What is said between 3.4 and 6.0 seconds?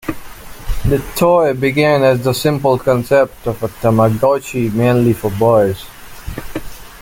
of a Tamagotchi mainly for boys.